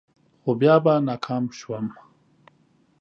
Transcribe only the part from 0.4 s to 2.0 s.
خو بیا به ناکام شوم.